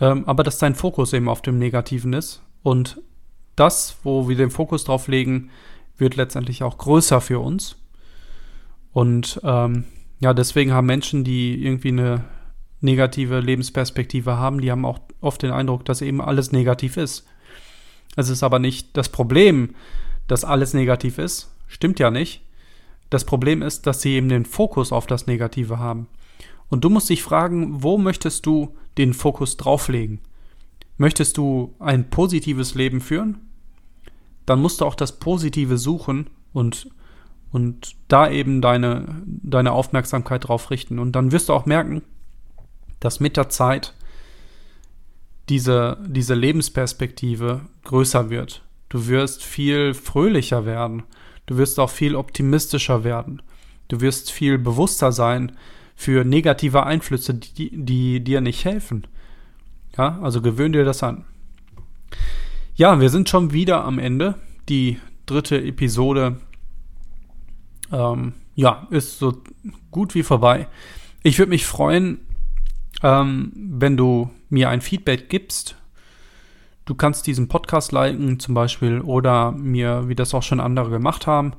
ähm, 0.00 0.24
aber 0.26 0.42
dass 0.42 0.58
dein 0.58 0.74
Fokus 0.74 1.12
eben 1.12 1.28
auf 1.28 1.42
dem 1.42 1.58
Negativen 1.58 2.12
ist. 2.12 2.42
Und 2.62 3.00
das, 3.56 3.96
wo 4.02 4.28
wir 4.28 4.36
den 4.36 4.50
Fokus 4.50 4.84
drauf 4.84 5.08
legen, 5.08 5.50
wird 5.96 6.16
letztendlich 6.16 6.62
auch 6.62 6.76
größer 6.76 7.20
für 7.20 7.40
uns. 7.40 7.76
Und 8.92 9.40
ähm, 9.44 9.84
ja, 10.20 10.34
deswegen 10.34 10.72
haben 10.72 10.86
Menschen, 10.86 11.24
die 11.24 11.64
irgendwie 11.64 11.88
eine 11.88 12.24
negative 12.84 13.40
Lebensperspektive 13.40 14.36
haben, 14.36 14.60
die 14.60 14.70
haben 14.70 14.84
auch 14.84 15.00
oft 15.20 15.42
den 15.42 15.50
Eindruck, 15.50 15.84
dass 15.84 16.02
eben 16.02 16.20
alles 16.20 16.52
negativ 16.52 16.96
ist. 16.96 17.26
Es 18.14 18.28
ist 18.28 18.42
aber 18.42 18.60
nicht 18.60 18.96
das 18.96 19.08
Problem, 19.08 19.74
dass 20.28 20.44
alles 20.44 20.74
negativ 20.74 21.18
ist. 21.18 21.52
Stimmt 21.66 21.98
ja 21.98 22.10
nicht. 22.10 22.42
Das 23.10 23.24
Problem 23.24 23.62
ist, 23.62 23.86
dass 23.86 24.02
sie 24.02 24.14
eben 24.14 24.28
den 24.28 24.44
Fokus 24.44 24.92
auf 24.92 25.06
das 25.06 25.26
Negative 25.26 25.78
haben. 25.78 26.06
Und 26.68 26.84
du 26.84 26.90
musst 26.90 27.10
dich 27.10 27.22
fragen, 27.22 27.82
wo 27.82 27.98
möchtest 27.98 28.46
du 28.46 28.76
den 28.98 29.14
Fokus 29.14 29.56
drauflegen? 29.56 30.20
Möchtest 30.96 31.36
du 31.36 31.74
ein 31.78 32.10
positives 32.10 32.74
Leben 32.74 33.00
führen? 33.00 33.40
Dann 34.46 34.60
musst 34.60 34.80
du 34.80 34.84
auch 34.84 34.94
das 34.94 35.18
Positive 35.18 35.78
suchen 35.78 36.28
und, 36.52 36.88
und 37.50 37.96
da 38.08 38.30
eben 38.30 38.60
deine, 38.60 39.22
deine 39.26 39.72
Aufmerksamkeit 39.72 40.48
drauf 40.48 40.70
richten. 40.70 40.98
Und 40.98 41.12
dann 41.12 41.32
wirst 41.32 41.48
du 41.48 41.54
auch 41.54 41.66
merken, 41.66 42.02
dass 43.04 43.20
mit 43.20 43.36
der 43.36 43.50
Zeit 43.50 43.92
diese, 45.50 45.98
diese 46.06 46.34
Lebensperspektive 46.34 47.60
größer 47.84 48.30
wird. 48.30 48.62
Du 48.88 49.08
wirst 49.08 49.44
viel 49.44 49.92
fröhlicher 49.92 50.64
werden. 50.64 51.02
Du 51.44 51.58
wirst 51.58 51.78
auch 51.78 51.90
viel 51.90 52.16
optimistischer 52.16 53.04
werden. 53.04 53.42
Du 53.88 54.00
wirst 54.00 54.32
viel 54.32 54.56
bewusster 54.56 55.12
sein 55.12 55.52
für 55.94 56.24
negative 56.24 56.84
Einflüsse, 56.86 57.34
die, 57.34 57.70
die 57.76 58.24
dir 58.24 58.40
nicht 58.40 58.64
helfen. 58.64 59.06
Ja, 59.98 60.18
also 60.22 60.40
gewöhn 60.40 60.72
dir 60.72 60.86
das 60.86 61.02
an. 61.02 61.26
Ja, 62.74 63.00
wir 63.00 63.10
sind 63.10 63.28
schon 63.28 63.52
wieder 63.52 63.84
am 63.84 63.98
Ende. 63.98 64.36
Die 64.70 64.98
dritte 65.26 65.62
Episode 65.62 66.38
ähm, 67.92 68.32
ja, 68.54 68.86
ist 68.88 69.18
so 69.18 69.42
gut 69.90 70.14
wie 70.14 70.22
vorbei. 70.22 70.68
Ich 71.22 71.38
würde 71.38 71.50
mich 71.50 71.66
freuen, 71.66 72.20
ähm, 73.02 73.52
wenn 73.54 73.96
du 73.96 74.30
mir 74.48 74.68
ein 74.70 74.80
Feedback 74.80 75.28
gibst. 75.28 75.76
Du 76.84 76.94
kannst 76.94 77.26
diesen 77.26 77.48
Podcast 77.48 77.92
liken 77.92 78.38
zum 78.38 78.54
Beispiel 78.54 79.00
oder 79.00 79.52
mir, 79.52 80.08
wie 80.08 80.14
das 80.14 80.34
auch 80.34 80.42
schon 80.42 80.60
andere 80.60 80.90
gemacht 80.90 81.26
haben, 81.26 81.54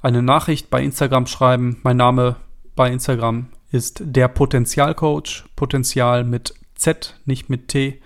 eine 0.00 0.22
Nachricht 0.22 0.70
bei 0.70 0.82
Instagram 0.82 1.26
schreiben. 1.26 1.78
Mein 1.82 1.98
Name 1.98 2.36
bei 2.76 2.90
Instagram 2.90 3.48
ist 3.70 4.02
der 4.02 4.28
Potenzialcoach. 4.28 5.44
Potenzial 5.54 6.24
mit 6.24 6.54
Z, 6.74 7.20
nicht 7.26 7.50
mit 7.50 7.68
T. 7.68 8.00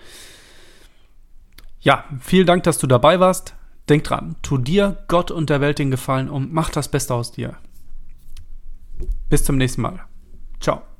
Ja, 1.80 2.04
vielen 2.20 2.46
Dank, 2.46 2.64
dass 2.64 2.78
du 2.78 2.86
dabei 2.86 3.20
warst. 3.20 3.54
Denk 3.88 4.04
dran, 4.04 4.36
tu 4.42 4.58
dir, 4.58 5.04
Gott 5.08 5.30
und 5.30 5.50
der 5.50 5.60
Welt 5.60 5.78
den 5.78 5.90
Gefallen 5.90 6.30
und 6.30 6.52
mach 6.52 6.70
das 6.70 6.88
Beste 6.88 7.14
aus 7.14 7.32
dir. 7.32 7.56
Bis 9.28 9.44
zum 9.44 9.58
nächsten 9.58 9.82
Mal. 9.82 10.00
Ciao. 10.60 10.93